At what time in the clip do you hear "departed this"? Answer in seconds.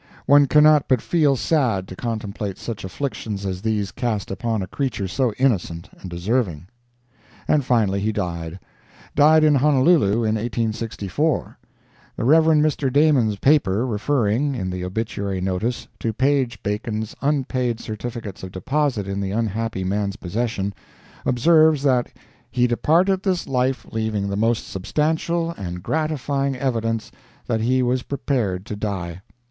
22.65-23.45